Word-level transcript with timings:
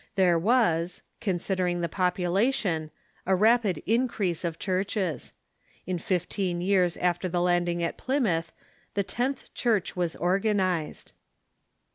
There 0.15 0.39
Avas, 0.41 1.01
considering 1.19 1.81
the 1.81 1.87
population, 1.87 2.89
a 3.27 3.35
rapid 3.35 3.83
increase 3.85 4.43
of 4.43 4.57
churches. 4.57 5.31
In 5.85 5.99
fifteen 5.99 6.59
years 6.59 6.97
after 6.97 7.29
the 7.29 7.39
landing 7.39 7.83
at 7.83 7.97
Plymouth 7.99 8.51
the 8.95 9.03
tenth 9.03 9.53
church 9.53 9.95
was 9.95 10.15
organized. 10.15 11.11